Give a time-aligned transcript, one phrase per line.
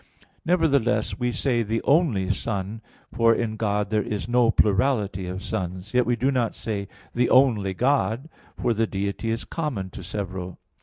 [0.43, 2.81] Nevertheless, we say "the only Son,"
[3.13, 5.93] for in God there is no plurality of Sons.
[5.93, 8.27] Yet, we do not say "the only God,"
[8.57, 10.57] for the Deity is common to several.